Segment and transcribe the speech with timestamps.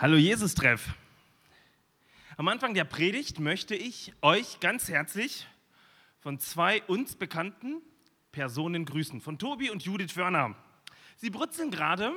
[0.00, 0.94] Hallo Jesus-Treff.
[2.36, 5.48] Am Anfang der Predigt möchte ich euch ganz herzlich
[6.20, 7.82] von zwei uns bekannten
[8.30, 10.54] Personen grüßen, von Tobi und Judith Wörner.
[11.16, 12.12] Sie brutzeln gerade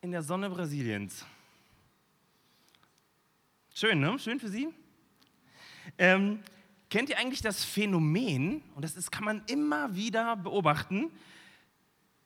[0.00, 1.24] in der Sonne Brasiliens.
[3.72, 4.18] Schön, ne?
[4.18, 4.66] Schön für Sie.
[5.96, 6.42] Ähm,
[6.90, 11.12] kennt ihr eigentlich das Phänomen, und das ist, kann man immer wieder beobachten,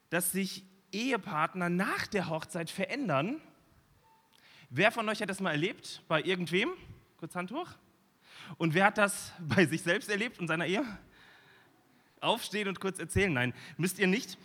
[0.09, 3.43] dass sich Ehepartner nach der Hochzeit verändern
[4.71, 6.03] Wer von euch hat das mal erlebt?
[6.09, 6.71] Bei irgendwem?
[7.17, 7.69] Kurz Hand hoch.
[8.59, 10.85] Und wer hat das bei sich selbst erlebt und seiner Ehe?
[12.21, 13.33] Aufstehen und kurz erzählen.
[13.33, 14.37] Nein, müsst ihr nicht.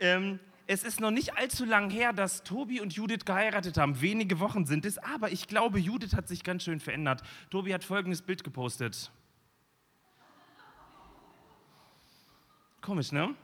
[0.00, 4.00] Ähm, es ist noch nicht allzu lang her, dass Tobi und Judith geheiratet haben.
[4.00, 7.22] Wenige Wochen sind es, aber ich glaube, Judith hat sich ganz schön verändert.
[7.50, 9.10] Tobi hat folgendes Bild gepostet.
[12.80, 13.34] Komisch, ne?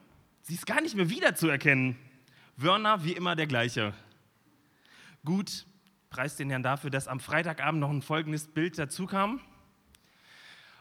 [0.42, 1.96] Sie ist gar nicht mehr wiederzuerkennen.
[2.56, 3.94] Wörner wie immer der gleiche.
[5.24, 5.66] Gut,
[6.10, 9.40] Preis den Herrn dafür, dass am Freitagabend noch ein folgendes Bild dazu kam.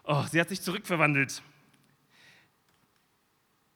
[0.03, 1.41] Oh, sie hat sich zurückverwandelt.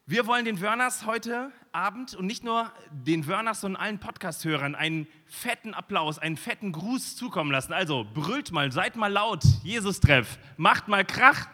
[0.06, 5.08] Wir wollen den Wörners heute Abend und nicht nur den Wörners, sondern allen Podcast-Hörern einen
[5.26, 7.74] fetten Applaus, einen fetten Gruß zukommen lassen.
[7.74, 11.48] Also brüllt mal, seid mal laut, Jesus-Treff, macht mal Krach.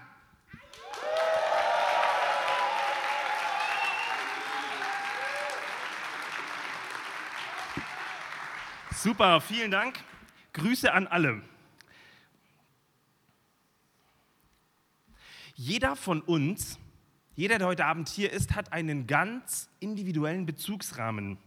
[8.98, 10.04] Super, vielen Dank.
[10.54, 11.44] Grüße an alle.
[15.54, 16.80] Jeder von uns,
[17.36, 21.38] jeder, der heute Abend hier ist, hat einen ganz individuellen Bezugsrahmen.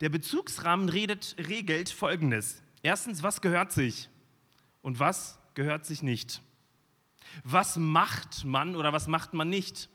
[0.00, 2.62] Der Bezugsrahmen redet, regelt Folgendes.
[2.84, 4.08] Erstens, was gehört sich
[4.80, 6.40] und was gehört sich nicht?
[7.42, 9.88] Was macht man oder was macht man nicht?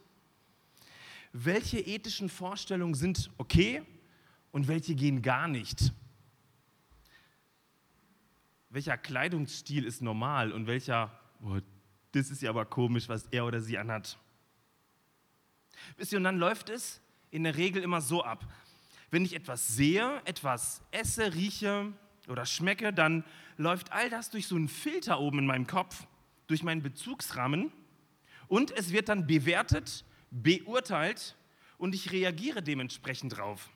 [1.31, 3.81] Welche ethischen Vorstellungen sind okay
[4.51, 5.93] und welche gehen gar nicht?
[8.69, 11.59] Welcher Kleidungsstil ist normal und welcher, oh,
[12.11, 14.17] das ist ja aber komisch, was er oder sie anhat.
[15.97, 17.01] Wisst ihr, und dann läuft es
[17.31, 18.45] in der Regel immer so ab.
[19.11, 21.93] Wenn ich etwas sehe, etwas esse, rieche
[22.27, 23.23] oder schmecke, dann
[23.57, 26.07] läuft all das durch so einen Filter oben in meinem Kopf,
[26.47, 27.71] durch meinen Bezugsrahmen
[28.47, 31.35] und es wird dann bewertet, beurteilt
[31.77, 33.69] und ich reagiere dementsprechend drauf.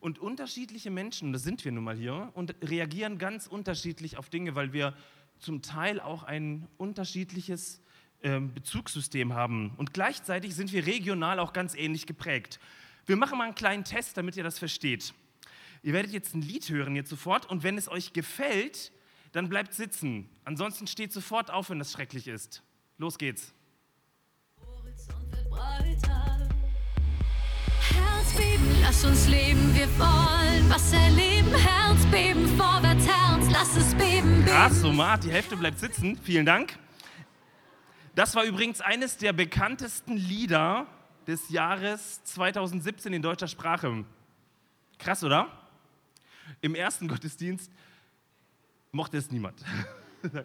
[0.00, 4.54] Und unterschiedliche Menschen, das sind wir nun mal hier, und reagieren ganz unterschiedlich auf Dinge,
[4.54, 4.94] weil wir
[5.38, 7.82] zum Teil auch ein unterschiedliches
[8.22, 9.74] äh, Bezugssystem haben.
[9.76, 12.60] Und gleichzeitig sind wir regional auch ganz ähnlich geprägt.
[13.06, 15.14] Wir machen mal einen kleinen Test, damit ihr das versteht.
[15.82, 18.92] Ihr werdet jetzt ein Lied hören jetzt sofort und wenn es euch gefällt,
[19.32, 20.28] dann bleibt sitzen.
[20.44, 22.62] Ansonsten steht sofort auf, wenn das schrecklich ist.
[22.98, 23.54] Los geht's.
[24.60, 26.19] Horizont wird breiter.
[28.00, 31.54] Herzbeben, lass uns leben, wir wollen was erleben.
[31.54, 34.40] Herzbeben, vorwärts, Herz, lass es beben.
[34.40, 34.44] beben.
[34.46, 36.18] Krass, Somat, die Hälfte bleibt sitzen.
[36.22, 36.78] Vielen Dank.
[38.14, 40.86] Das war übrigens eines der bekanntesten Lieder
[41.26, 44.04] des Jahres 2017 in deutscher Sprache.
[44.98, 45.48] Krass, oder?
[46.60, 47.70] Im ersten Gottesdienst
[48.92, 49.64] mochte es niemand.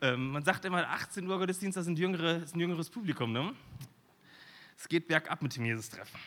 [0.00, 3.32] ähm, man sagt immer, 18 Uhr Gottesdienst, das ist ein, jüngere, ist ein jüngeres Publikum.
[3.32, 3.52] Ne?
[4.78, 6.18] Es geht bergab mit dem Jesus-Treffen.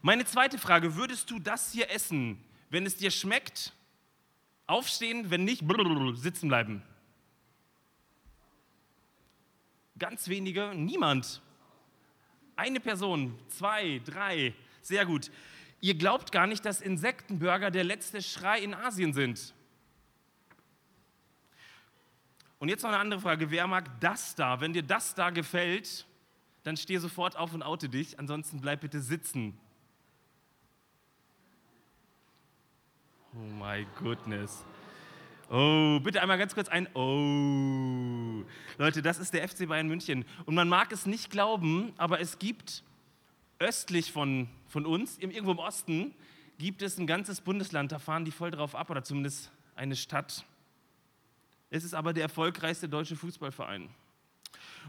[0.00, 3.72] Meine zweite Frage, würdest du das hier essen, wenn es dir schmeckt?
[4.66, 5.64] Aufstehen, wenn nicht,
[6.14, 6.82] sitzen bleiben.
[9.98, 11.40] Ganz wenige, niemand.
[12.56, 15.30] Eine Person, zwei, drei, sehr gut.
[15.80, 19.54] Ihr glaubt gar nicht, dass Insektenburger der letzte Schrei in Asien sind.
[22.58, 23.50] Und jetzt noch eine andere Frage.
[23.50, 24.60] Wer mag das da?
[24.60, 26.06] Wenn dir das da gefällt,
[26.62, 28.20] dann steh sofort auf und oute dich.
[28.20, 29.58] Ansonsten bleib bitte sitzen.
[33.34, 34.62] Oh my goodness.
[35.48, 38.44] Oh, bitte einmal ganz kurz ein Oh.
[38.76, 40.26] Leute, das ist der FC Bayern München.
[40.44, 42.82] Und man mag es nicht glauben, aber es gibt
[43.58, 46.14] östlich von, von uns, irgendwo im Osten,
[46.58, 50.44] gibt es ein ganzes Bundesland, da fahren die voll drauf ab, oder zumindest eine Stadt.
[51.70, 53.88] Es ist aber der erfolgreichste deutsche Fußballverein.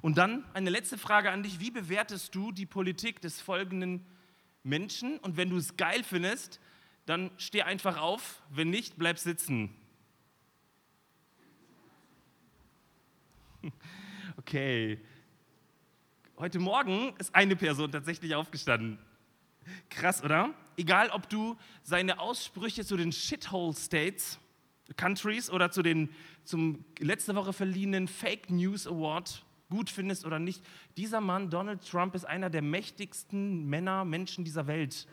[0.02, 1.62] Und dann eine letzte Frage an dich.
[1.62, 4.06] Wie bewertest du die Politik des folgenden
[4.64, 5.18] Menschen?
[5.20, 6.60] Und wenn du es geil findest,
[7.06, 8.42] dann steh einfach auf.
[8.50, 9.76] Wenn nicht, bleib sitzen.
[14.36, 15.00] Okay.
[16.38, 18.98] Heute Morgen ist eine Person tatsächlich aufgestanden.
[19.90, 20.54] Krass, oder?
[20.76, 24.40] Egal, ob du seine Aussprüche zu den Shithole States,
[24.98, 26.10] Countries oder zu den
[26.44, 30.64] zum letzte Woche verliehenen Fake News Award gut findest oder nicht,
[30.98, 35.08] dieser Mann, Donald Trump, ist einer der mächtigsten Männer, Menschen dieser Welt.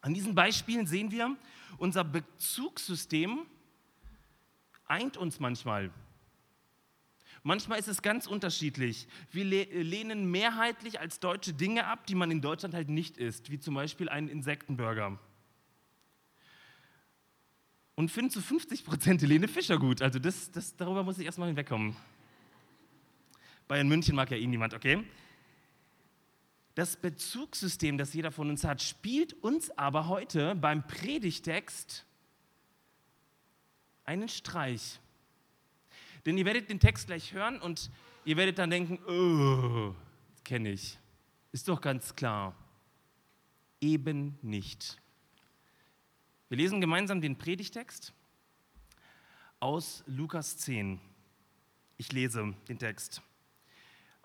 [0.00, 1.36] An diesen Beispielen sehen wir,
[1.78, 3.40] unser Bezugssystem
[4.86, 5.90] eint uns manchmal.
[7.42, 9.06] Manchmal ist es ganz unterschiedlich.
[9.30, 13.58] Wir lehnen mehrheitlich als Deutsche Dinge ab, die man in Deutschland halt nicht isst, wie
[13.58, 15.18] zum Beispiel einen Insektenburger.
[17.94, 20.02] Und finden zu 50 Prozent Helene Fischer gut.
[20.02, 21.96] Also das, das, darüber muss ich erstmal hinwegkommen.
[23.66, 25.04] Bayern München mag ja eh niemand, okay?
[26.78, 32.06] Das Bezugssystem, das jeder von uns hat, spielt uns aber heute beim Predigtext
[34.04, 35.00] einen Streich.
[36.24, 37.90] Denn ihr werdet den Text gleich hören und
[38.24, 39.92] ihr werdet dann denken, oh,
[40.44, 41.00] kenne ich.
[41.50, 42.54] Ist doch ganz klar.
[43.80, 45.00] Eben nicht.
[46.48, 48.12] Wir lesen gemeinsam den Predigtext
[49.58, 51.00] aus Lukas 10.
[51.96, 53.20] Ich lese den Text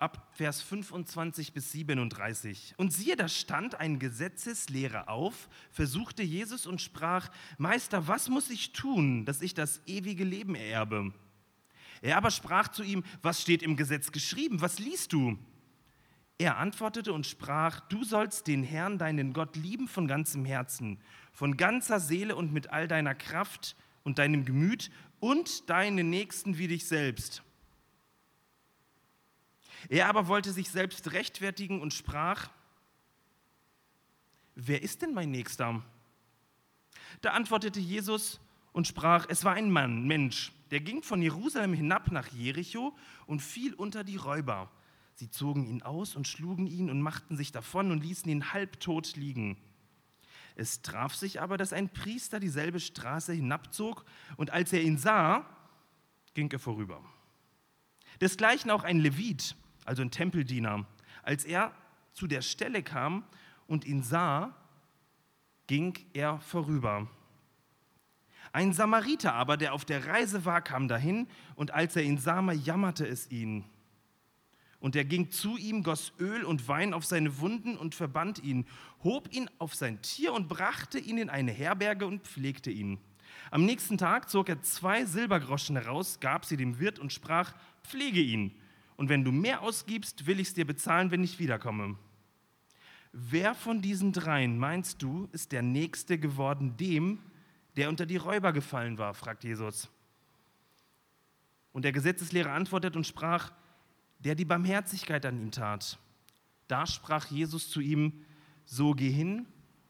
[0.03, 2.73] ab Vers 25 bis 37.
[2.75, 8.73] Und siehe, da stand ein Gesetzeslehrer auf, versuchte Jesus und sprach, Meister, was muss ich
[8.73, 11.13] tun, dass ich das ewige Leben erbe?
[12.01, 15.39] Er aber sprach zu ihm, was steht im Gesetz geschrieben, was liest du?
[16.37, 20.99] Er antwortete und sprach, du sollst den Herrn, deinen Gott, lieben von ganzem Herzen,
[21.31, 24.91] von ganzer Seele und mit all deiner Kraft und deinem Gemüt
[25.21, 27.41] und deinen Nächsten wie dich selbst.
[29.89, 32.49] Er aber wollte sich selbst rechtfertigen und sprach,
[34.55, 35.83] wer ist denn mein Nächster?
[37.21, 38.39] Da antwortete Jesus
[38.71, 42.95] und sprach, es war ein Mann, Mensch, der ging von Jerusalem hinab nach Jericho
[43.27, 44.71] und fiel unter die Räuber.
[45.15, 49.15] Sie zogen ihn aus und schlugen ihn und machten sich davon und ließen ihn halbtot
[49.15, 49.57] liegen.
[50.55, 54.05] Es traf sich aber, dass ein Priester dieselbe Straße hinabzog
[54.37, 55.45] und als er ihn sah,
[56.33, 57.03] ging er vorüber.
[58.21, 60.85] Desgleichen auch ein Levit, also ein Tempeldiener.
[61.23, 61.73] Als er
[62.13, 63.23] zu der Stelle kam
[63.67, 64.53] und ihn sah,
[65.67, 67.07] ging er vorüber.
[68.51, 72.51] Ein Samariter aber, der auf der Reise war, kam dahin und als er ihn sah,
[72.51, 73.63] jammerte es ihn.
[74.79, 78.65] Und er ging zu ihm, goss Öl und Wein auf seine Wunden und verband ihn,
[79.01, 82.99] hob ihn auf sein Tier und brachte ihn in eine Herberge und pflegte ihn.
[83.49, 87.53] Am nächsten Tag zog er zwei Silbergroschen heraus, gab sie dem Wirt und sprach,
[87.83, 88.53] pflege ihn
[88.95, 91.97] und wenn du mehr ausgibst, will ich es dir bezahlen, wenn ich wiederkomme.
[93.11, 97.19] Wer von diesen dreien, meinst du, ist der Nächste geworden dem,
[97.75, 99.13] der unter die Räuber gefallen war?
[99.13, 99.89] fragt Jesus.
[101.71, 103.51] Und der Gesetzeslehrer antwortet und sprach,
[104.19, 105.99] der die Barmherzigkeit an ihm tat.
[106.67, 108.23] Da sprach Jesus zu ihm,
[108.65, 109.45] so geh hin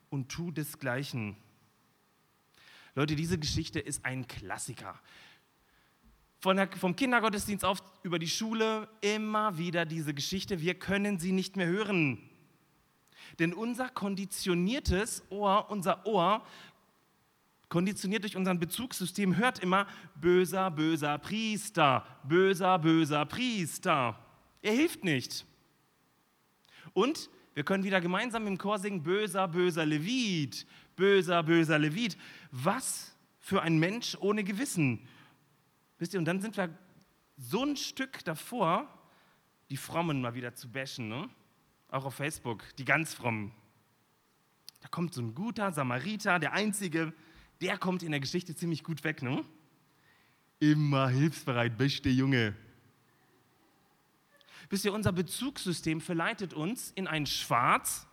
[0.09, 1.37] und tu desgleichen.
[2.95, 4.99] Leute, diese Geschichte ist ein Klassiker
[6.51, 10.59] der, vom Kindergottesdienst auf über die Schule immer wieder diese Geschichte.
[10.59, 12.29] Wir können sie nicht mehr hören.
[13.39, 16.45] Denn unser konditioniertes Ohr, unser Ohr,
[17.69, 24.19] konditioniert durch unser Bezugssystem, hört immer böser, böser Priester, böser, böser Priester.
[24.61, 25.45] Er hilft nicht.
[26.93, 32.17] Und wir können wieder gemeinsam im Chor singen, böser, böser Levit, böser, böser Levit.
[32.51, 35.07] Was für ein Mensch ohne Gewissen.
[36.03, 36.67] Wisst ihr, und dann sind wir
[37.37, 38.89] so ein Stück davor,
[39.69, 41.29] die Frommen mal wieder zu bashen, ne?
[41.87, 43.53] auch auf Facebook, die ganz Frommen.
[44.81, 47.13] Da kommt so ein guter Samariter, der Einzige,
[47.61, 49.21] der kommt in der Geschichte ziemlich gut weg.
[49.21, 49.45] Ne?
[50.59, 52.53] Immer hilfsbereit, beste Junge.
[54.69, 58.07] Wisst ihr, unser Bezugssystem verleitet uns, in ein Schwarz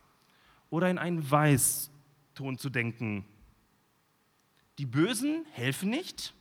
[0.69, 3.25] oder in einen Weißton zu denken.
[4.77, 6.33] Die Bösen helfen nicht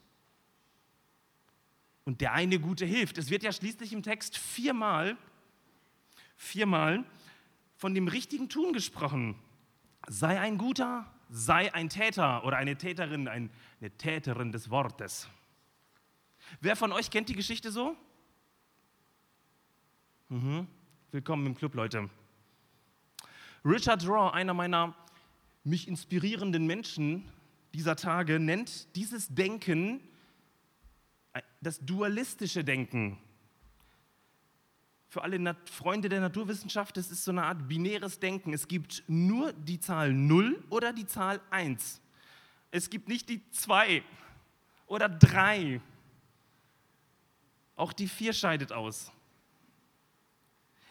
[2.04, 3.18] und der eine Gute hilft.
[3.18, 5.16] Es wird ja schließlich im Text viermal,
[6.36, 7.04] viermal
[7.76, 9.36] von dem richtigen Tun gesprochen.
[10.08, 13.50] Sei ein Guter, sei ein Täter oder eine Täterin, eine
[13.98, 15.28] Täterin des Wortes.
[16.60, 17.96] Wer von euch kennt die Geschichte so?
[20.28, 20.66] Mhm.
[21.10, 22.08] Willkommen im Club, Leute.
[23.64, 24.94] Richard Raw, einer meiner
[25.64, 27.28] mich inspirierenden Menschen
[27.74, 30.00] dieser Tage, nennt dieses Denken
[31.60, 33.18] das dualistische Denken.
[35.08, 38.52] Für alle Freunde der Naturwissenschaft, das ist so eine Art binäres Denken.
[38.52, 42.00] Es gibt nur die Zahl 0 oder die Zahl 1.
[42.70, 44.04] Es gibt nicht die 2
[44.86, 45.80] oder 3.
[47.74, 49.10] Auch die 4 scheidet aus.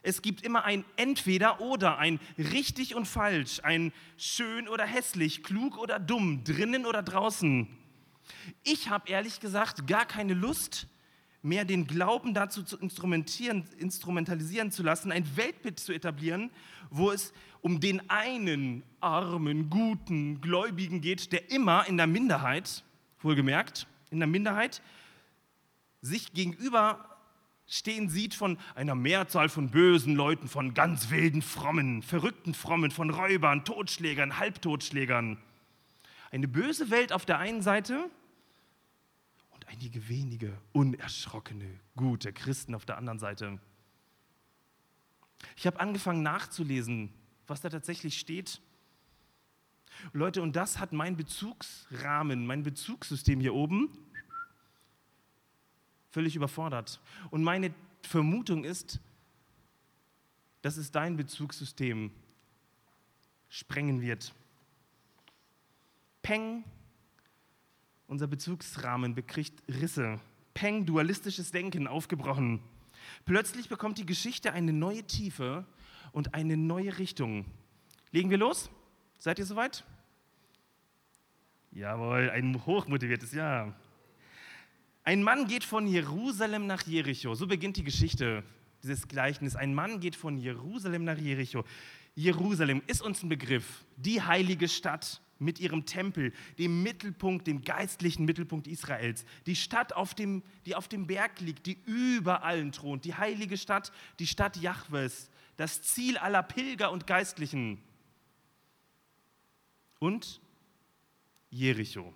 [0.01, 5.77] Es gibt immer ein Entweder oder, ein richtig und falsch, ein schön oder hässlich, klug
[5.77, 7.67] oder dumm, drinnen oder draußen.
[8.63, 10.87] Ich habe ehrlich gesagt gar keine Lust,
[11.41, 16.51] mehr den Glauben dazu zu instrumentalisieren zu lassen, ein Weltbild zu etablieren,
[16.89, 22.83] wo es um den einen armen, guten Gläubigen geht, der immer in der Minderheit,
[23.21, 24.81] wohlgemerkt, in der Minderheit,
[26.01, 27.05] sich gegenüber
[27.69, 33.09] stehen sieht von einer Mehrzahl von bösen Leuten, von ganz wilden Frommen, verrückten Frommen, von
[33.11, 35.37] Räubern, Totschlägern, Halbtotschlägern.
[36.31, 38.09] Eine böse Welt auf der einen Seite
[39.51, 43.59] und einige wenige unerschrockene, gute Christen auf der anderen Seite.
[45.55, 47.13] Ich habe angefangen nachzulesen,
[47.47, 48.61] was da tatsächlich steht.
[50.13, 53.89] Leute, und das hat mein Bezugsrahmen, mein Bezugssystem hier oben
[56.11, 56.99] völlig überfordert.
[57.29, 58.99] Und meine Vermutung ist,
[60.61, 62.11] dass es dein Bezugssystem
[63.49, 64.33] sprengen wird.
[66.29, 66.63] Peng,
[68.05, 70.19] unser Bezugsrahmen bekriegt Risse.
[70.53, 72.61] Peng, dualistisches Denken aufgebrochen.
[73.25, 75.65] Plötzlich bekommt die Geschichte eine neue Tiefe
[76.11, 77.45] und eine neue Richtung.
[78.11, 78.69] Legen wir los?
[79.17, 79.83] Seid ihr soweit?
[81.71, 83.73] Jawohl, ein hochmotiviertes Ja.
[85.03, 87.33] Ein Mann geht von Jerusalem nach Jericho.
[87.33, 88.43] So beginnt die Geschichte
[88.83, 89.55] dieses Gleichnis.
[89.55, 91.65] Ein Mann geht von Jerusalem nach Jericho.
[92.13, 93.83] Jerusalem ist uns ein Begriff.
[93.97, 99.25] Die heilige Stadt mit ihrem Tempel, dem Mittelpunkt, dem geistlichen Mittelpunkt Israels.
[99.45, 103.05] Die Stadt, auf dem, die auf dem Berg liegt, die über allen thront.
[103.05, 107.81] Die heilige Stadt, die Stadt Jahwes, das Ziel aller Pilger und Geistlichen.
[109.99, 110.41] Und
[111.49, 112.13] Jericho.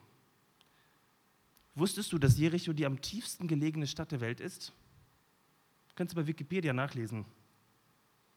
[1.75, 4.73] Wusstest du, dass Jericho die am tiefsten gelegene Stadt der Welt ist?
[5.95, 7.25] Kannst du bei Wikipedia nachlesen.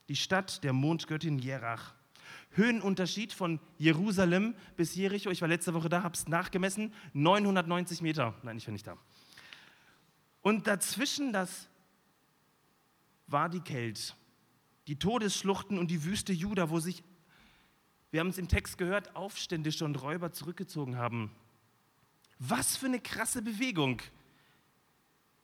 [0.08, 1.94] Die Stadt der Mondgöttin Jerach.
[2.56, 8.34] Höhenunterschied von Jerusalem bis Jericho, ich war letzte Woche da, habe es nachgemessen, 990 Meter.
[8.42, 8.96] Nein, ich war nicht da.
[10.42, 11.68] Und dazwischen das
[13.26, 14.16] war die Kelt,
[14.86, 17.02] die Todesschluchten und die Wüste Juda, wo sich,
[18.10, 21.30] wir haben es im Text gehört, Aufständische und Räuber zurückgezogen haben.
[22.38, 24.00] Was für eine krasse Bewegung.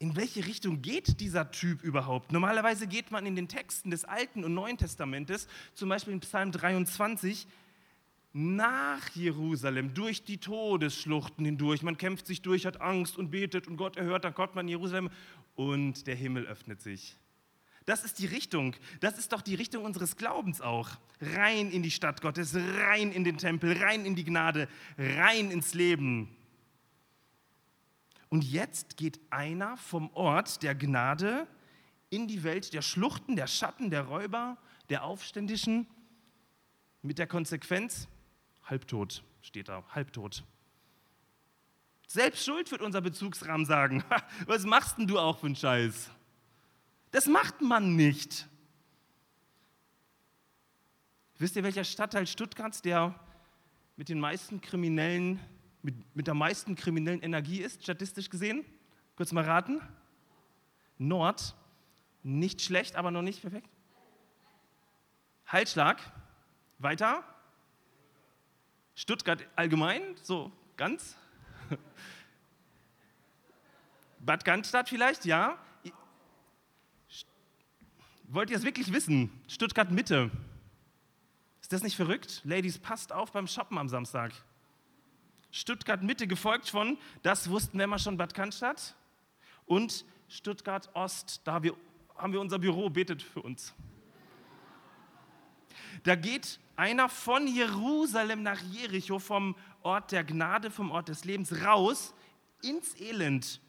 [0.03, 2.33] In welche Richtung geht dieser Typ überhaupt?
[2.33, 6.51] Normalerweise geht man in den Texten des Alten und Neuen Testamentes, zum Beispiel in Psalm
[6.51, 7.47] 23,
[8.33, 11.85] nach Jerusalem, durch die Todesschluchten hindurch.
[11.85, 14.71] Man kämpft sich durch, hat Angst und betet und Gott erhört, dann kommt man in
[14.71, 15.09] Jerusalem
[15.55, 17.17] und der Himmel öffnet sich.
[17.87, 18.75] Das ist die Richtung.
[18.99, 20.91] Das ist doch die Richtung unseres Glaubens auch.
[21.21, 24.67] Rein in die Stadt Gottes, rein in den Tempel, rein in die Gnade,
[24.99, 26.37] rein ins Leben.
[28.33, 31.47] Und jetzt geht einer vom Ort der Gnade
[32.09, 34.57] in die Welt der Schluchten, der Schatten, der Räuber,
[34.89, 35.87] der Aufständischen,
[37.03, 38.09] mit der Konsequenz,
[38.65, 40.45] halbtot steht da, halbtot.
[42.07, 44.03] Selbst schuld wird unser Bezugsrahmen sagen.
[44.47, 46.09] Was machst denn du auch für einen Scheiß?
[47.11, 48.49] Das macht man nicht.
[51.37, 53.15] Wisst ihr, welcher Stadtteil Stuttgarts der
[53.97, 55.39] mit den meisten Kriminellen
[55.83, 58.65] mit, mit der meisten kriminellen Energie ist, statistisch gesehen?
[59.17, 59.81] Kurz mal raten.
[60.99, 61.55] Nord.
[62.23, 63.69] Nicht schlecht, aber noch nicht perfekt.
[65.47, 66.01] Halsschlag.
[66.79, 67.25] Weiter.
[68.95, 71.17] Stuttgart allgemein, so ganz.
[74.21, 75.59] Bad Cannstatt vielleicht, ja.
[78.29, 79.31] Wollt ihr es wirklich wissen?
[79.49, 80.31] Stuttgart Mitte.
[81.61, 82.41] Ist das nicht verrückt?
[82.45, 84.33] Ladies, passt auf beim Shoppen am Samstag.
[85.53, 88.97] Stuttgart Mitte, gefolgt von, das wussten wir immer schon, Bad Cannstatt
[89.67, 91.43] und Stuttgart Ost.
[91.45, 93.75] Da haben wir unser Büro, betet für uns.
[96.05, 101.53] Da geht einer von Jerusalem nach Jericho, vom Ort der Gnade, vom Ort des Lebens,
[101.63, 102.15] raus
[102.63, 103.61] ins Elend.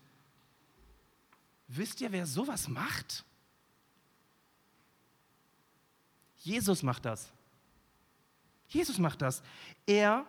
[1.67, 3.25] Wisst ihr, wer sowas macht?
[6.37, 7.31] Jesus macht das.
[8.67, 9.43] Jesus macht das.
[9.85, 10.25] Er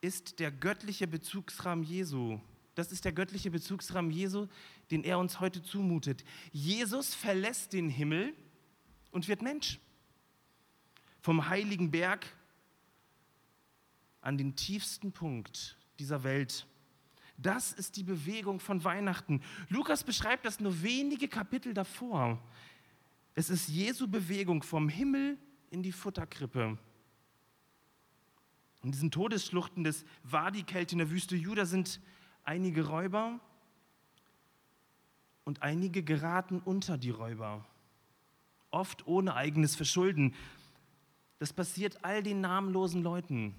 [0.00, 2.40] ist der göttliche Bezugsrahmen Jesu.
[2.74, 4.46] Das ist der göttliche Bezugsrahmen Jesu,
[4.90, 6.24] den er uns heute zumutet.
[6.52, 8.34] Jesus verlässt den Himmel
[9.10, 9.80] und wird Mensch.
[11.20, 12.26] Vom heiligen Berg
[14.20, 16.66] an den tiefsten Punkt dieser Welt.
[17.36, 19.42] Das ist die Bewegung von Weihnachten.
[19.68, 22.40] Lukas beschreibt das nur wenige Kapitel davor.
[23.34, 25.38] Es ist Jesu Bewegung vom Himmel
[25.70, 26.78] in die Futterkrippe.
[28.88, 32.00] In diesen Todesschluchten des Wadi-Kelt in der Wüste Juda sind
[32.42, 33.38] einige Räuber
[35.44, 37.66] und einige geraten unter die Räuber,
[38.70, 40.34] oft ohne eigenes Verschulden.
[41.38, 43.54] Das passiert all den namenlosen Leuten.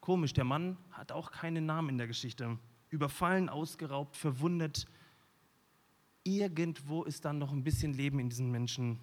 [0.00, 2.58] Komisch, der Mann hat auch keinen Namen in der Geschichte.
[2.90, 4.88] überfallen, ausgeraubt, verwundet.
[6.24, 8.98] Irgendwo ist dann noch ein bisschen Leben in diesen Menschen.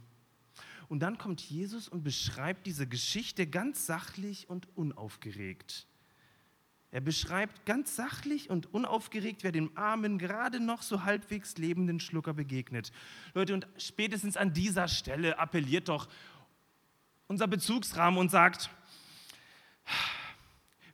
[0.91, 5.87] Und dann kommt Jesus und beschreibt diese Geschichte ganz sachlich und unaufgeregt.
[6.91, 12.33] Er beschreibt ganz sachlich und unaufgeregt, wer dem armen, gerade noch so halbwegs lebenden Schlucker
[12.33, 12.91] begegnet.
[13.33, 16.09] Leute, und spätestens an dieser Stelle appelliert doch
[17.27, 18.69] unser Bezugsrahmen und sagt,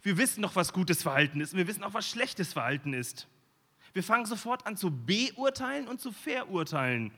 [0.03, 3.27] wir wissen doch, was gutes Verhalten ist und wir wissen auch, was schlechtes Verhalten ist.
[3.93, 7.11] Wir fangen sofort an zu beurteilen und zu verurteilen.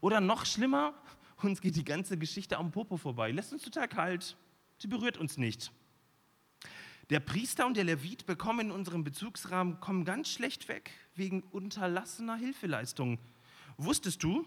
[0.00, 0.94] Oder noch schlimmer,
[1.50, 4.36] uns geht die ganze Geschichte am Popo vorbei, lässt uns total kalt,
[4.78, 5.72] sie berührt uns nicht.
[7.10, 12.36] Der Priester und der Levit bekommen in unserem Bezugsrahmen, kommen ganz schlecht weg wegen unterlassener
[12.36, 13.18] Hilfeleistung.
[13.76, 14.46] Wusstest du,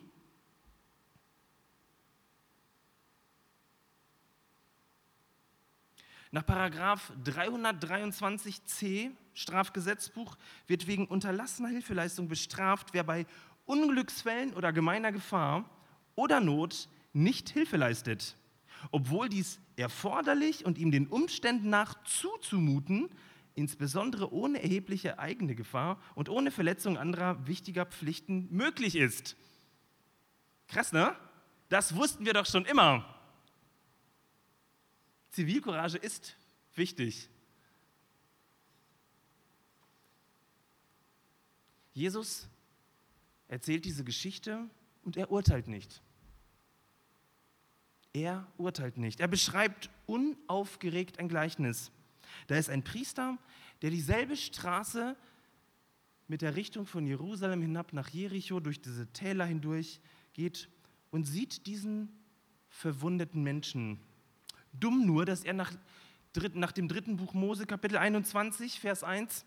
[6.31, 10.35] Nach Paragraf 323c Strafgesetzbuch
[10.67, 13.25] wird wegen unterlassener Hilfeleistung bestraft, wer bei
[13.65, 15.63] Unglücksfällen oder gemeiner Gefahr
[16.15, 18.35] oder Not nicht Hilfe leistet,
[18.91, 23.09] obwohl dies erforderlich und ihm den Umständen nach zuzumuten,
[23.53, 29.35] insbesondere ohne erhebliche eigene Gefahr und ohne Verletzung anderer wichtiger Pflichten möglich ist.
[30.67, 31.15] Krass, ne?
[31.69, 33.05] Das wussten wir doch schon immer.
[35.31, 36.35] Zivilcourage ist
[36.75, 37.29] wichtig.
[41.93, 42.47] Jesus
[43.47, 44.69] erzählt diese Geschichte
[45.03, 46.01] und er urteilt nicht.
[48.15, 49.19] Er urteilt nicht.
[49.19, 51.91] Er beschreibt unaufgeregt ein Gleichnis.
[52.47, 53.37] Da ist ein Priester,
[53.81, 55.17] der dieselbe Straße
[56.29, 59.99] mit der Richtung von Jerusalem hinab nach Jericho durch diese Täler hindurch
[60.31, 60.69] geht
[61.11, 62.07] und sieht diesen
[62.69, 63.99] verwundeten Menschen.
[64.71, 65.73] Dumm nur, dass er nach,
[66.53, 69.43] nach dem dritten Buch Mose, Kapitel 21, Vers 1,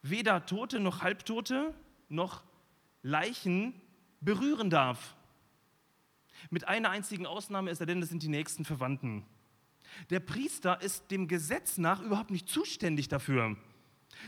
[0.00, 1.74] weder Tote noch Halbtote
[2.08, 2.42] noch
[3.02, 3.78] Leichen
[4.22, 5.14] berühren darf.
[6.50, 9.24] Mit einer einzigen Ausnahme ist er denn, das sind die nächsten Verwandten.
[10.10, 13.56] Der Priester ist dem Gesetz nach überhaupt nicht zuständig dafür.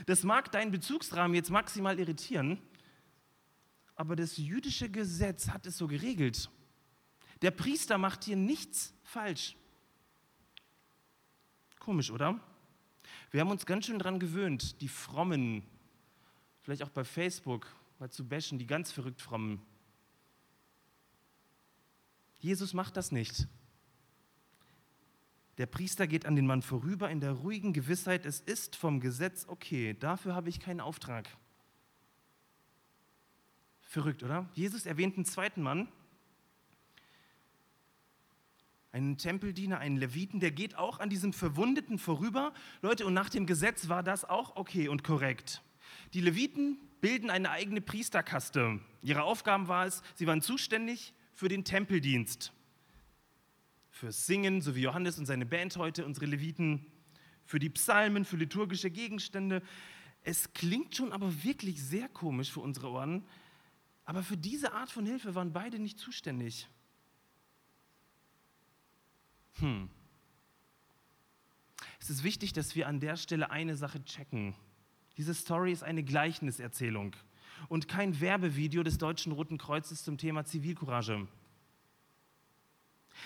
[0.05, 2.61] Das mag deinen Bezugsrahmen jetzt maximal irritieren,
[3.95, 6.49] aber das jüdische Gesetz hat es so geregelt.
[7.41, 9.55] Der Priester macht hier nichts falsch.
[11.79, 12.39] Komisch, oder?
[13.31, 15.63] Wir haben uns ganz schön daran gewöhnt, die Frommen,
[16.61, 17.67] vielleicht auch bei Facebook
[17.99, 19.61] mal zu bashen, die ganz verrückt Frommen.
[22.39, 23.47] Jesus macht das nicht.
[25.57, 29.45] Der Priester geht an den Mann vorüber in der ruhigen Gewissheit, es ist vom Gesetz
[29.47, 31.27] okay, dafür habe ich keinen Auftrag.
[33.81, 34.47] Verrückt, oder?
[34.53, 35.87] Jesus erwähnt einen zweiten Mann,
[38.91, 42.53] einen Tempeldiener, einen Leviten, der geht auch an diesem Verwundeten vorüber.
[42.81, 45.63] Leute, und nach dem Gesetz war das auch okay und korrekt.
[46.13, 48.79] Die Leviten bilden eine eigene Priesterkaste.
[49.01, 52.51] Ihre Aufgaben war es, sie waren zuständig für den Tempeldienst,
[53.91, 56.83] fürs Singen, so wie Johannes und seine Band heute, unsere Leviten,
[57.45, 59.61] für die Psalmen, für liturgische Gegenstände.
[60.23, 63.23] Es klingt schon aber wirklich sehr komisch für unsere Ohren,
[64.03, 66.67] aber für diese Art von Hilfe waren beide nicht zuständig.
[69.59, 69.91] Hm.
[71.99, 74.55] Es ist wichtig, dass wir an der Stelle eine Sache checken.
[75.17, 77.15] Diese Story ist eine Gleichniserzählung
[77.69, 81.27] und kein Werbevideo des Deutschen Roten Kreuzes zum Thema Zivilcourage.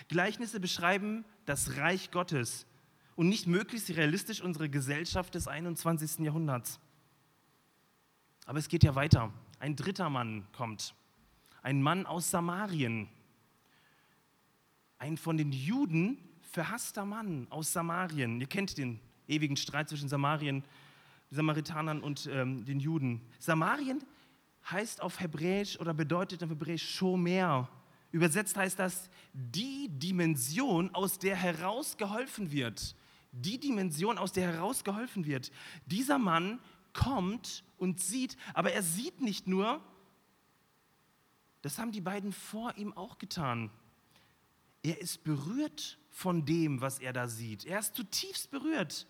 [0.08, 2.66] Gleichnisse beschreiben das Reich Gottes
[3.16, 6.20] und nicht möglichst realistisch unsere Gesellschaft des 21.
[6.20, 6.80] Jahrhunderts.
[8.46, 9.32] Aber es geht ja weiter.
[9.60, 10.96] Ein dritter Mann kommt.
[11.62, 13.08] Ein Mann aus Samarien.
[14.98, 16.18] Ein von den Juden
[16.52, 18.42] verhasster Mann aus Samarien.
[18.42, 20.64] Ihr kennt den ewigen Streit zwischen Samarien,
[21.30, 23.22] Samaritanern und ähm, den Juden.
[23.40, 24.04] Samarien
[24.70, 27.70] heißt auf Hebräisch oder bedeutet auf Hebräisch Shomer.
[28.12, 32.96] Übersetzt heißt das die Dimension, aus der herausgeholfen wird.
[33.32, 35.52] Die Dimension, aus der herausgeholfen wird.
[35.86, 36.60] Dieser Mann
[36.94, 39.82] kommt und sieht, aber er sieht nicht nur,
[41.62, 43.70] das haben die beiden vor ihm auch getan.
[44.84, 47.66] Er ist berührt von dem, was er da sieht.
[47.66, 49.08] Er ist zutiefst berührt.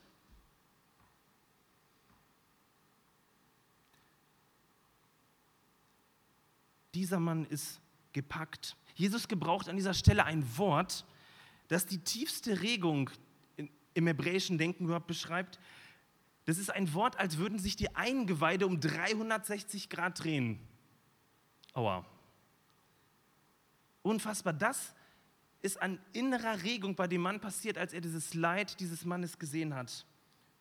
[6.94, 7.80] Dieser Mann ist
[8.14, 8.76] gepackt.
[8.96, 11.06] Jesus gebraucht an dieser Stelle ein Wort,
[11.68, 13.10] das die tiefste Regung
[13.94, 15.60] im hebräischen Denken überhaupt beschreibt.
[16.46, 20.60] Das ist ein Wort, als würden sich die Eingeweide um 360 Grad drehen.
[21.74, 22.06] Aua.
[24.02, 24.54] Unfassbar.
[24.54, 24.94] Das
[25.62, 29.76] ist an innerer Regung bei dem Mann passiert, als er dieses Leid dieses Mannes gesehen
[29.76, 30.06] hat.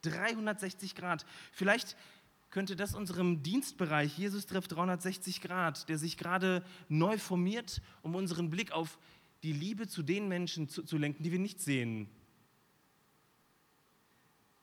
[0.03, 1.25] 360 Grad.
[1.53, 1.97] Vielleicht
[2.51, 8.51] könnte das unserem Dienstbereich Jesus trifft 360 Grad, der sich gerade neu formiert, um unseren
[8.51, 8.99] Blick auf
[9.43, 12.09] die Liebe zu den Menschen zu, zu lenken, die wir nicht sehen.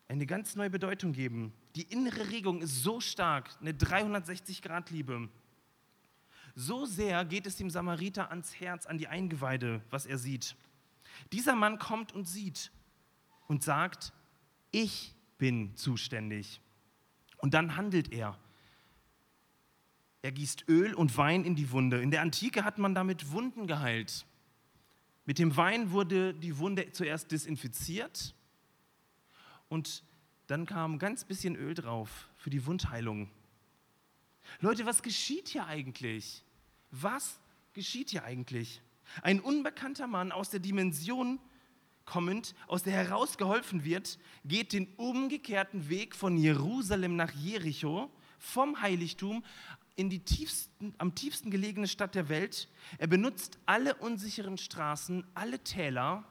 [0.08, 1.54] Eine ganz neue Bedeutung geben.
[1.76, 5.30] Die innere Regung ist so stark, eine 360-Grad-Liebe.
[6.56, 10.56] So sehr geht es dem Samariter ans Herz, an die Eingeweide, was er sieht.
[11.32, 12.72] Dieser Mann kommt und sieht
[13.48, 14.14] und sagt,
[14.72, 16.62] ich bin zuständig.
[17.38, 18.38] Und dann handelt er.
[20.22, 22.02] Er gießt Öl und Wein in die Wunde.
[22.02, 24.26] In der Antike hat man damit Wunden geheilt.
[25.26, 28.34] Mit dem Wein wurde die Wunde zuerst desinfiziert
[29.68, 30.04] und
[30.48, 33.30] dann kam ganz bisschen Öl drauf für die Wundheilung.
[34.62, 36.44] Leute, was geschieht hier eigentlich?
[36.92, 37.40] Was
[37.74, 38.82] geschieht hier eigentlich?
[39.22, 41.40] Ein unbekannter Mann aus der Dimension
[42.08, 49.44] kommend, aus der herausgeholfen wird, geht den umgekehrten Weg von Jerusalem nach Jericho, vom Heiligtum
[49.96, 52.70] in die tiefsten, am tiefsten gelegene Stadt der Welt.
[52.98, 56.24] Er benutzt alle unsicheren Straßen, alle Täler.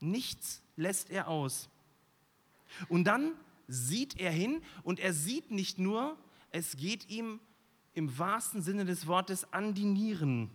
[0.00, 1.68] Nichts lässt er aus.
[2.88, 3.32] Und dann
[3.68, 6.16] sieht er hin und er sieht nicht nur,
[6.50, 7.40] es geht ihm
[7.94, 10.50] im wahrsten Sinne des Wortes an die Nieren.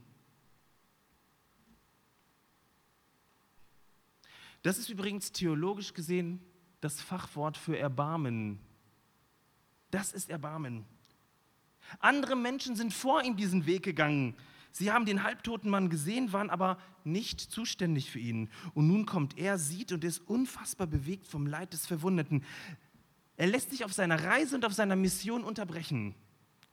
[4.68, 6.42] Das ist übrigens theologisch gesehen
[6.82, 8.60] das Fachwort für Erbarmen.
[9.92, 10.84] Das ist Erbarmen.
[12.00, 14.36] Andere Menschen sind vor ihm diesen Weg gegangen.
[14.74, 18.50] Sie haben den halbtoten Mann gesehen, waren aber nicht zuständig für ihn.
[18.74, 22.44] Und nun kommt er, sieht und ist unfassbar bewegt vom Leid des Verwundeten.
[23.38, 26.14] Er lässt sich auf seiner Reise und auf seiner Mission unterbrechen,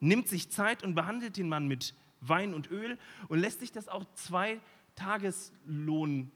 [0.01, 2.97] nimmt sich Zeit und behandelt den Mann mit Wein und Öl
[3.29, 4.59] und lässt sich das auch zwei
[4.95, 6.33] Tageslohn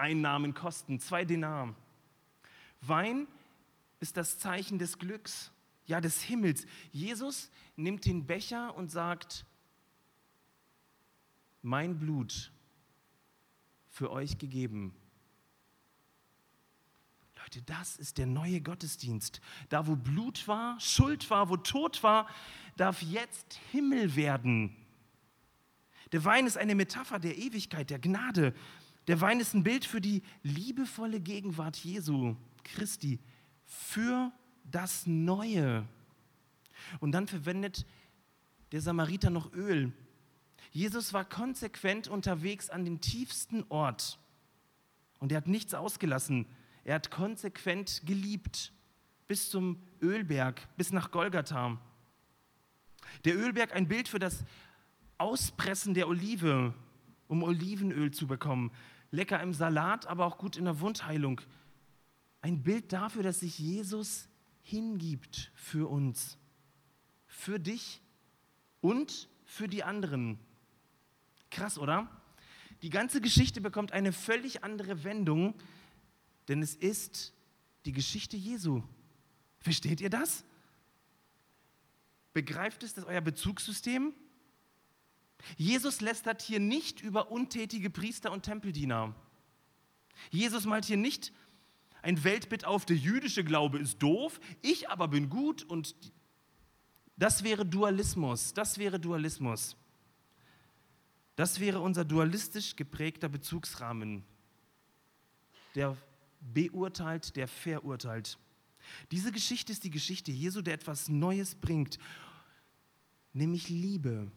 [0.00, 1.74] Einnahmen kosten, zwei Denar.
[2.80, 3.28] Wein
[4.00, 5.52] ist das Zeichen des Glücks,
[5.86, 6.66] ja des Himmels.
[6.90, 9.44] Jesus nimmt den Becher und sagt,
[11.62, 12.50] mein Blut
[13.90, 14.94] für euch gegeben.
[17.36, 19.40] Leute, das ist der neue Gottesdienst.
[19.68, 22.28] Da, wo Blut war, Schuld war, wo Tod war,
[22.76, 24.76] darf jetzt Himmel werden.
[26.12, 28.54] Der Wein ist eine Metapher der Ewigkeit, der Gnade.
[29.10, 33.18] Der Wein ist ein Bild für die liebevolle Gegenwart Jesu Christi,
[33.64, 34.30] für
[34.62, 35.84] das Neue.
[37.00, 37.86] Und dann verwendet
[38.70, 39.92] der Samariter noch Öl.
[40.70, 44.20] Jesus war konsequent unterwegs an den tiefsten Ort.
[45.18, 46.46] Und er hat nichts ausgelassen.
[46.84, 48.72] Er hat konsequent geliebt.
[49.26, 51.80] Bis zum Ölberg, bis nach Golgatha.
[53.24, 54.44] Der Ölberg ein Bild für das
[55.18, 56.74] Auspressen der Olive,
[57.26, 58.70] um Olivenöl zu bekommen.
[59.10, 61.40] Lecker im Salat, aber auch gut in der Wundheilung.
[62.42, 64.28] Ein Bild dafür, dass sich Jesus
[64.62, 66.38] hingibt für uns,
[67.26, 68.00] für dich
[68.80, 70.38] und für die anderen.
[71.50, 72.08] Krass, oder?
[72.82, 75.54] Die ganze Geschichte bekommt eine völlig andere Wendung,
[76.48, 77.34] denn es ist
[77.84, 78.82] die Geschichte Jesu.
[79.58, 80.44] Versteht ihr das?
[82.32, 84.14] Begreift es, dass euer Bezugssystem?
[85.56, 89.14] Jesus lästert hier nicht über untätige Priester und Tempeldiener.
[90.30, 91.32] Jesus malt hier nicht
[92.02, 95.94] ein Weltbild auf, der jüdische Glaube ist doof, ich aber bin gut und
[97.16, 99.76] das wäre Dualismus, das wäre Dualismus.
[101.36, 104.24] Das wäre unser dualistisch geprägter Bezugsrahmen,
[105.74, 105.96] der
[106.40, 108.38] beurteilt, der verurteilt.
[109.10, 111.98] Diese Geschichte ist die Geschichte Jesu, der etwas Neues bringt,
[113.32, 114.30] nämlich Liebe.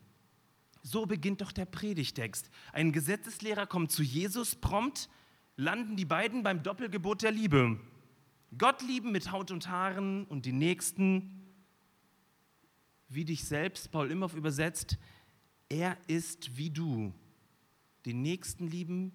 [0.84, 2.50] So beginnt doch der Predigtext.
[2.74, 5.10] Ein Gesetzeslehrer kommt zu Jesus, prompt
[5.56, 7.80] landen die beiden beim Doppelgebot der Liebe.
[8.58, 11.41] Gott lieben mit Haut und Haaren und die Nächsten,
[13.08, 14.98] wie dich selbst, Paul Imhoff übersetzt,
[15.69, 17.13] er ist wie du.
[18.06, 19.13] Den Nächsten lieben,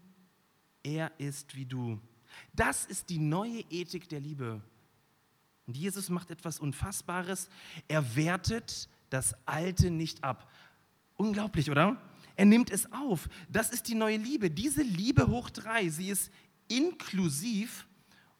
[0.82, 2.00] er ist wie du.
[2.54, 4.62] Das ist die neue Ethik der Liebe.
[5.66, 7.50] Und Jesus macht etwas Unfassbares.
[7.88, 10.50] Er wertet das Alte nicht ab.
[11.18, 12.00] Unglaublich, oder?
[12.36, 13.28] Er nimmt es auf.
[13.50, 14.50] Das ist die neue Liebe.
[14.50, 16.30] Diese Liebe hoch drei, sie ist
[16.68, 17.86] inklusiv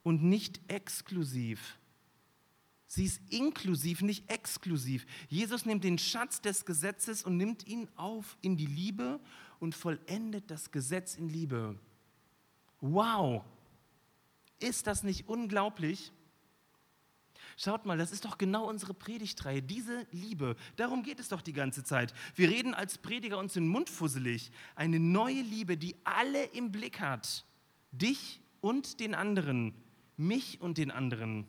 [0.05, 1.77] und nicht exklusiv.
[2.87, 5.05] Sie ist inklusiv, nicht exklusiv.
[5.29, 9.19] Jesus nimmt den Schatz des Gesetzes und nimmt ihn auf in die Liebe
[9.59, 11.77] und vollendet das Gesetz in Liebe.
[12.81, 13.43] Wow!
[14.61, 16.13] Ist das nicht unglaublich?
[17.61, 20.55] Schaut mal, das ist doch genau unsere Predigtreihe, diese Liebe.
[20.77, 22.15] Darum geht es doch die ganze Zeit.
[22.37, 24.53] Wir reden als Prediger uns den Mund fusselig.
[24.77, 27.45] Eine neue Liebe, die alle im Blick hat.
[27.91, 29.75] Dich und den anderen.
[30.17, 31.47] mich und den anderen.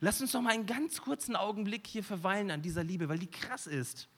[0.00, 3.30] Lass uns noch mal einen ganz kurzen Augenblick hier verweilen an dieser Liebe, weil die
[3.30, 4.08] krass ist.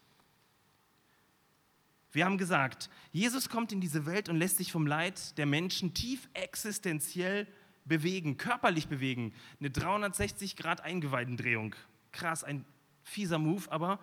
[2.12, 5.94] Wir haben gesagt, Jesus kommt in diese Welt und lässt sich vom Leid der Menschen
[5.94, 7.48] tief existenziell
[7.84, 9.32] bewegen, körperlich bewegen.
[9.60, 11.74] Eine 360 Grad Eingeweidendrehung.
[12.12, 12.64] Krass, ein
[13.02, 14.00] fieser Move, aber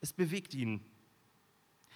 [0.00, 0.80] es bewegt ihn.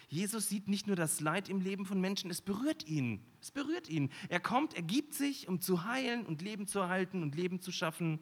[0.09, 3.23] Jesus sieht nicht nur das Leid im Leben von Menschen, es berührt ihn.
[3.43, 4.11] Es berührt ihn.
[4.31, 7.71] Er kommt, er gibt sich, um zu heilen und Leben zu erhalten und Leben zu
[7.71, 8.19] schaffen.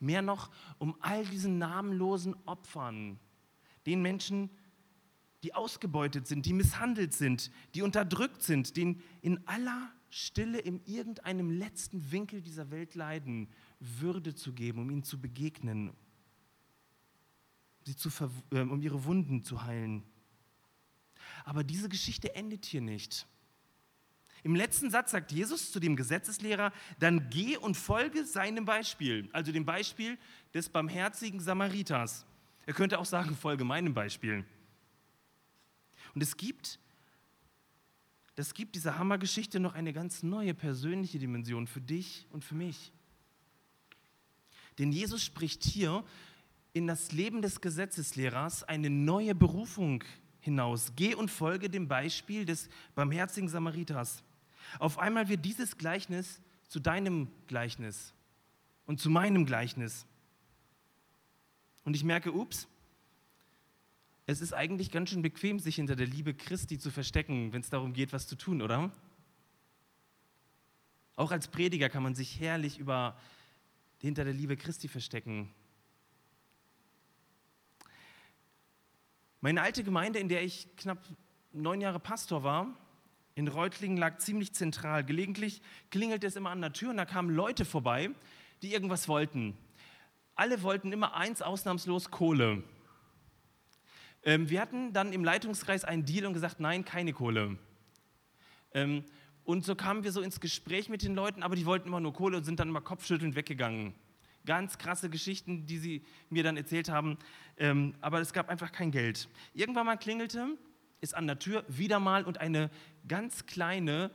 [0.00, 3.20] Mehr noch, um all diesen namenlosen Opfern,
[3.86, 4.50] den Menschen,
[5.44, 11.50] die ausgebeutet sind, die misshandelt sind, die unterdrückt sind, die in aller Stille in irgendeinem
[11.50, 13.50] letzten Winkel dieser Welt leiden,
[13.80, 15.92] Würde zu geben, um ihnen zu begegnen,
[17.84, 18.08] sie zu
[18.50, 20.02] äh, um ihre Wunden zu heilen.
[21.44, 23.26] Aber diese Geschichte endet hier nicht.
[24.42, 29.52] Im letzten Satz sagt Jesus zu dem Gesetzeslehrer, dann geh und folge seinem Beispiel, also
[29.52, 30.16] dem Beispiel
[30.54, 32.24] des barmherzigen Samariters.
[32.64, 34.46] Er könnte auch sagen, folge meinem Beispiel.
[36.14, 36.78] Und es gibt,
[38.36, 42.92] das gibt dieser Hammergeschichte noch eine ganz neue persönliche Dimension für dich und für mich.
[44.78, 46.04] Denn Jesus spricht hier
[46.74, 50.04] in das Leben des Gesetzeslehrers eine neue Berufung
[50.40, 50.92] hinaus.
[50.96, 54.22] Geh und folge dem Beispiel des barmherzigen Samariters.
[54.78, 58.12] Auf einmal wird dieses Gleichnis zu deinem Gleichnis
[58.84, 60.04] und zu meinem Gleichnis.
[61.84, 62.68] Und ich merke, ups,
[64.26, 67.70] es ist eigentlich ganz schön bequem, sich hinter der Liebe Christi zu verstecken, wenn es
[67.70, 68.90] darum geht, was zu tun, oder?
[71.14, 73.16] Auch als Prediger kann man sich herrlich über,
[74.00, 75.48] hinter der Liebe Christi verstecken.
[79.40, 80.98] Meine alte Gemeinde, in der ich knapp
[81.52, 82.76] neun Jahre Pastor war,
[83.36, 85.04] in Reutlingen lag ziemlich zentral.
[85.04, 88.10] Gelegentlich klingelte es immer an der Tür und da kamen Leute vorbei,
[88.62, 89.56] die irgendwas wollten.
[90.34, 92.64] Alle wollten immer eins ausnahmslos Kohle.
[94.26, 97.56] Ähm, wir hatten dann im Leitungskreis einen Deal und gesagt, nein, keine Kohle.
[98.74, 99.04] Ähm,
[99.44, 102.12] und so kamen wir so ins Gespräch mit den Leuten, aber die wollten immer nur
[102.12, 103.94] Kohle und sind dann immer kopfschüttelnd weggegangen.
[104.44, 107.18] Ganz krasse Geschichten, die sie mir dann erzählt haben,
[107.56, 109.28] ähm, aber es gab einfach kein Geld.
[109.54, 110.58] Irgendwann mal klingelte
[111.00, 112.68] es an der Tür wieder mal und eine
[113.06, 114.10] ganz kleine,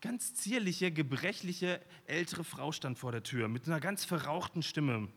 [0.00, 5.08] ganz zierliche, gebrechliche ältere Frau stand vor der Tür mit einer ganz verrauchten Stimme.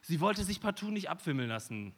[0.00, 1.92] Sie wollte sich partout nicht abwimmeln lassen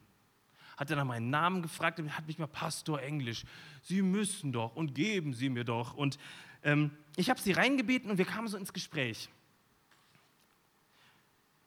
[0.80, 3.44] hat er nach meinen Namen gefragt und hat mich mal Pastor Englisch.
[3.82, 5.92] Sie müssen doch und geben Sie mir doch.
[5.92, 6.18] Und
[6.62, 9.28] ähm, ich habe sie reingebeten und wir kamen so ins Gespräch.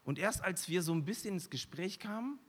[0.03, 2.39] Und erst als wir so ein bisschen ins Gespräch kamen,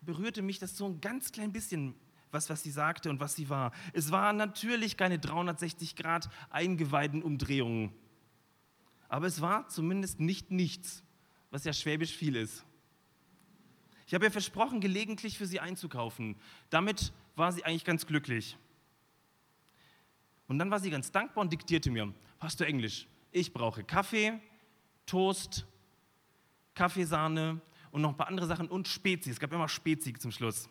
[0.00, 1.94] berührte mich das so ein ganz klein bisschen,
[2.32, 3.70] was, was sie sagte und was sie war.
[3.92, 7.92] Es waren natürlich keine 360 Grad eingeweihten Umdrehungen.
[9.08, 11.04] Aber es war zumindest nicht nichts,
[11.52, 12.64] was ja schwäbisch viel ist.
[14.10, 16.34] Ich habe ihr versprochen, gelegentlich für sie einzukaufen.
[16.68, 18.56] Damit war sie eigentlich ganz glücklich.
[20.48, 24.40] Und dann war sie ganz dankbar und diktierte mir, Pastor Englisch, ich brauche Kaffee,
[25.06, 25.64] Toast,
[26.74, 27.60] Kaffeesahne
[27.92, 29.30] und noch ein paar andere Sachen und Spezi.
[29.30, 30.68] Es gab immer Spezi zum Schluss.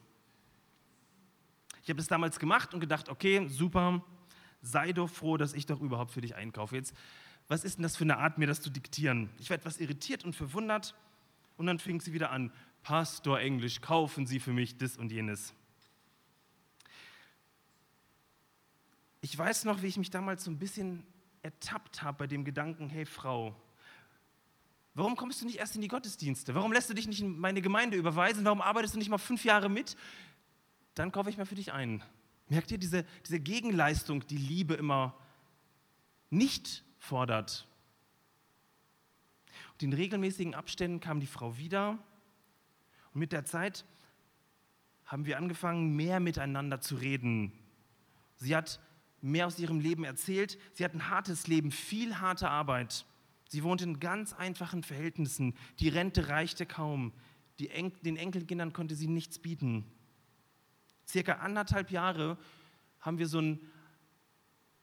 [1.82, 4.04] Ich habe das damals gemacht und gedacht, okay, super,
[4.62, 6.76] sei doch froh, dass ich doch überhaupt für dich einkaufe.
[6.76, 6.94] Jetzt,
[7.48, 9.30] was ist denn das für eine Art, mir das zu diktieren?
[9.40, 10.94] Ich war etwas irritiert und verwundert
[11.56, 15.54] und dann fing sie wieder an, Pastor Englisch, kaufen Sie für mich das und jenes.
[19.22, 21.06] Ich weiß noch, wie ich mich damals so ein bisschen
[21.42, 23.56] ertappt habe bei dem Gedanken, hey Frau,
[24.94, 26.56] warum kommst du nicht erst in die Gottesdienste?
[26.56, 28.46] Warum lässt du dich nicht in meine Gemeinde überweisen?
[28.46, 29.98] Warum arbeitest du nicht mal fünf Jahre mit?
[30.96, 32.04] Dann kaufe ich mal für dich ein.
[32.48, 35.16] Merkt ihr diese, diese Gegenleistung, die Liebe immer
[36.30, 37.68] nicht fordert?
[39.74, 42.00] Und in regelmäßigen Abständen kam die Frau wieder
[43.20, 43.86] mit der Zeit
[45.06, 47.52] haben wir angefangen, mehr miteinander zu reden.
[48.38, 48.80] Sie hat
[49.22, 50.58] mehr aus ihrem Leben erzählt.
[50.74, 53.06] Sie hat ein hartes Leben, viel harte Arbeit.
[53.50, 55.56] Sie wohnt in ganz einfachen Verhältnissen.
[55.80, 57.12] Die Rente reichte kaum.
[57.60, 59.84] En den Enkelkindern konnte sie nichts bieten.
[61.06, 62.38] Circa anderthalb Jahre
[63.00, 63.60] haben wir so, ein,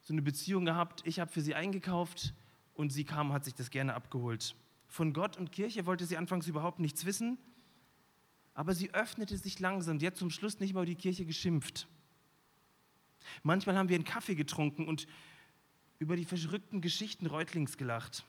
[0.01, 1.01] so eine Beziehung gehabt.
[1.05, 2.33] Ich habe für sie eingekauft
[2.75, 4.55] und sie kam, hat sich das gerne abgeholt.
[4.87, 7.39] Von Gott und Kirche wollte sie anfangs überhaupt nichts wissen.
[8.57, 9.99] Aber sie öffnete sich langsam.
[9.99, 11.87] Sie hat zum Schluss nicht mal über die Kirche geschimpft.
[13.43, 15.05] Manchmal haben wir einen Kaffee getrunken und
[15.99, 18.25] über die verrückten Geschichten Reutlings gelacht.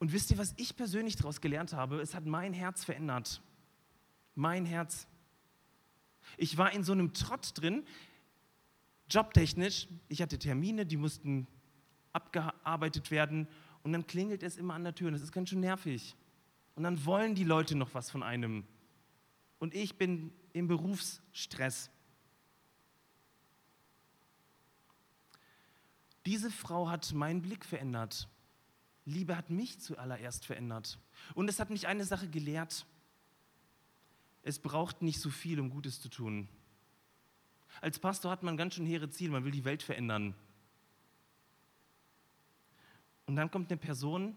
[0.00, 2.00] Und wisst ihr, was ich persönlich daraus gelernt habe?
[2.00, 3.40] Es hat mein Herz verändert.
[4.34, 5.06] Mein Herz.
[6.36, 7.84] Ich war in so einem Trott drin,
[9.08, 9.86] jobtechnisch.
[10.08, 11.46] Ich hatte Termine, die mussten
[12.12, 13.46] abgearbeitet werden
[13.84, 16.16] Und dann klingelt es immer an der Tür und das ist ganz schön nervig.
[16.74, 18.64] Und dann wollen die Leute noch was von einem.
[19.58, 21.90] Und ich bin im Berufsstress.
[26.26, 28.28] Diese Frau hat meinen Blick verändert.
[29.04, 30.98] Liebe hat mich zuallererst verändert.
[31.34, 32.86] Und es hat mich eine Sache gelehrt.
[34.42, 36.48] Es braucht nicht so viel, um Gutes zu tun.
[37.80, 40.34] Als Pastor hat man ganz schön hehre Ziele, man will die Welt verändern.
[43.26, 44.36] Und dann kommt eine Person,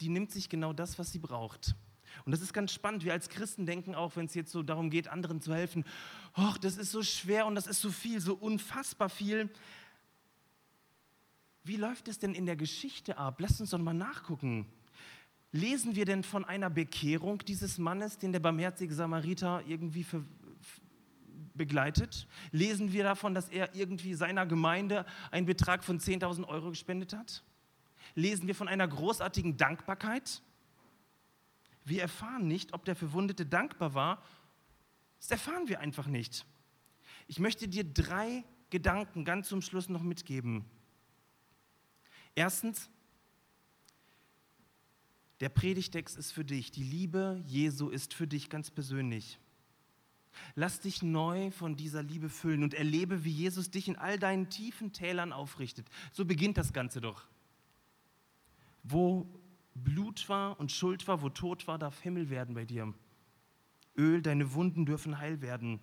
[0.00, 1.74] die nimmt sich genau das, was sie braucht.
[2.24, 3.04] Und das ist ganz spannend.
[3.04, 5.84] Wir als Christen denken auch, wenn es jetzt so darum geht, anderen zu helfen,
[6.34, 9.48] ach, das ist so schwer und das ist so viel, so unfassbar viel.
[11.62, 13.40] Wie läuft es denn in der Geschichte ab?
[13.40, 14.66] Lasst uns doch mal nachgucken.
[15.52, 20.24] Lesen wir denn von einer Bekehrung dieses Mannes, den der barmherzige Samariter irgendwie für,
[21.54, 22.26] begleitet?
[22.52, 27.42] Lesen wir davon, dass er irgendwie seiner Gemeinde einen Betrag von 10.000 Euro gespendet hat?
[28.14, 30.42] Lesen wir von einer großartigen Dankbarkeit?
[31.84, 34.22] Wir erfahren nicht, ob der Verwundete dankbar war.
[35.18, 36.46] Das erfahren wir einfach nicht.
[37.26, 40.64] Ich möchte dir drei Gedanken ganz zum Schluss noch mitgeben.
[42.34, 42.90] Erstens,
[45.40, 46.70] der Predigtext ist für dich.
[46.70, 49.38] Die Liebe Jesu ist für dich ganz persönlich.
[50.54, 54.48] Lass dich neu von dieser Liebe füllen und erlebe, wie Jesus dich in all deinen
[54.48, 55.88] tiefen Tälern aufrichtet.
[56.12, 57.26] So beginnt das Ganze doch.
[58.82, 59.26] Wo
[59.74, 62.92] Blut war und Schuld war, wo Tod war, darf Himmel werden bei dir.
[63.96, 65.80] Öl, deine Wunden dürfen heil werden.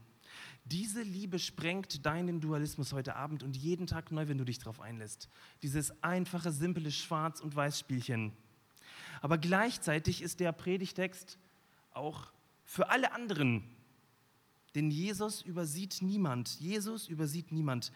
[0.65, 4.81] Diese Liebe sprengt deinen Dualismus heute Abend und jeden Tag neu, wenn du dich darauf
[4.81, 5.29] einlässt.
[5.63, 8.33] Dieses einfache, simple Schwarz- und Weiß-Spielchen.
[9.21, 11.39] Aber gleichzeitig ist der Predigtext
[11.93, 12.31] auch
[12.65, 13.63] für alle anderen
[14.77, 16.59] denn Jesus übersieht niemand.
[16.59, 17.91] Jesus übersieht niemand.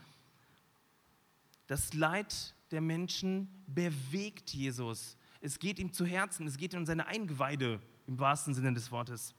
[1.67, 5.17] Das Leid der Menschen bewegt Jesus.
[5.39, 9.35] Es geht ihm zu Herzen, es geht in seine Eingeweide im wahrsten Sinne des Wortes.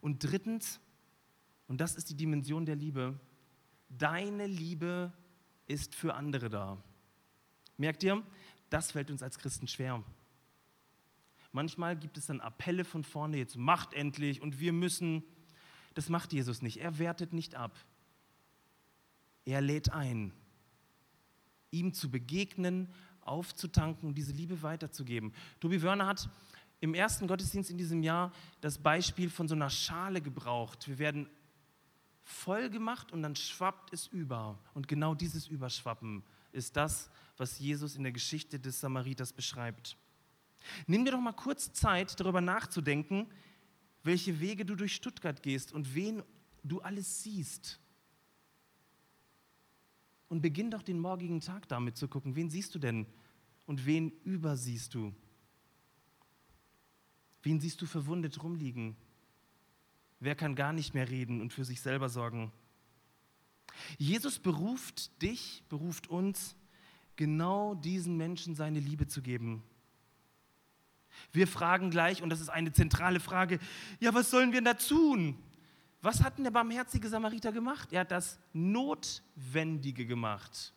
[0.00, 0.80] Und drittens,
[1.68, 3.18] und das ist die Dimension der Liebe,
[3.88, 5.12] deine Liebe
[5.66, 6.82] ist für andere da.
[7.76, 8.22] Merkt ihr,
[8.70, 10.02] das fällt uns als Christen schwer.
[11.52, 15.24] Manchmal gibt es dann Appelle von vorne, jetzt macht endlich und wir müssen
[15.94, 16.78] das macht Jesus nicht.
[16.78, 17.76] Er wertet nicht ab.
[19.44, 20.32] Er lädt ein,
[21.72, 22.88] ihm zu begegnen,
[23.22, 25.32] aufzutanken, diese Liebe weiterzugeben.
[25.58, 26.28] Tobi Wörner hat
[26.80, 30.88] im ersten Gottesdienst in diesem Jahr das Beispiel von so einer Schale gebraucht.
[30.88, 31.28] Wir werden
[32.24, 34.58] voll gemacht und dann schwappt es über.
[34.74, 39.96] Und genau dieses Überschwappen ist das, was Jesus in der Geschichte des Samariters beschreibt.
[40.86, 43.26] Nimm dir doch mal kurz Zeit, darüber nachzudenken,
[44.02, 46.22] welche Wege du durch Stuttgart gehst und wen
[46.62, 47.80] du alles siehst.
[50.32, 53.04] Und beginn doch den morgigen Tag damit zu gucken, wen siehst du denn
[53.66, 55.14] und wen übersiehst du?
[57.42, 58.96] Wen siehst du verwundet rumliegen?
[60.20, 62.50] Wer kann gar nicht mehr reden und für sich selber sorgen?
[63.98, 66.56] Jesus beruft dich, beruft uns,
[67.16, 69.62] genau diesen Menschen seine Liebe zu geben.
[71.30, 73.58] Wir fragen gleich, und das ist eine zentrale Frage,
[74.00, 75.36] ja, was sollen wir da tun?
[76.02, 77.92] Was hat denn der barmherzige Samariter gemacht?
[77.92, 80.74] Er hat das Notwendige gemacht.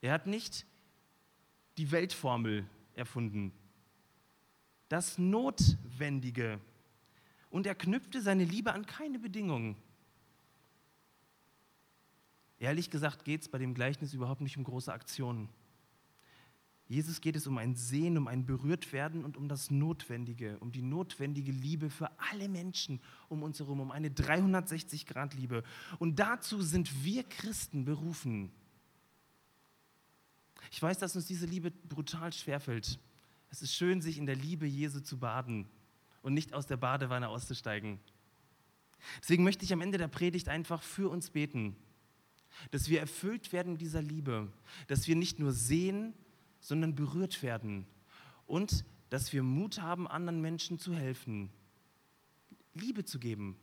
[0.00, 0.66] Er hat nicht
[1.78, 3.52] die Weltformel erfunden.
[4.88, 6.60] Das Notwendige.
[7.50, 9.76] Und er knüpfte seine Liebe an keine Bedingungen.
[12.58, 15.48] Ehrlich gesagt geht es bei dem Gleichnis überhaupt nicht um große Aktionen.
[16.90, 20.82] Jesus geht es um ein Sehen, um ein Berührtwerden und um das Notwendige, um die
[20.82, 25.62] notwendige Liebe für alle Menschen um uns herum, um eine 360-Grad-Liebe.
[26.00, 28.50] Und dazu sind wir Christen berufen.
[30.72, 32.98] Ich weiß, dass uns diese Liebe brutal schwerfällt.
[33.50, 35.68] Es ist schön, sich in der Liebe Jesu zu baden
[36.22, 38.00] und nicht aus der Badewanne auszusteigen.
[39.22, 41.76] Deswegen möchte ich am Ende der Predigt einfach für uns beten,
[42.72, 44.52] dass wir erfüllt werden dieser Liebe,
[44.88, 46.14] dass wir nicht nur sehen,
[46.60, 47.86] sondern berührt werden.
[48.46, 51.50] Und dass wir Mut haben, anderen Menschen zu helfen,
[52.74, 53.56] Liebe zu geben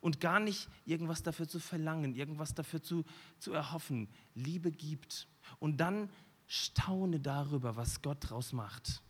[0.00, 3.04] und gar nicht irgendwas dafür zu verlangen, irgendwas dafür zu,
[3.38, 4.08] zu erhoffen.
[4.34, 5.28] Liebe gibt.
[5.58, 6.10] Und dann
[6.46, 9.02] staune darüber, was Gott draus macht.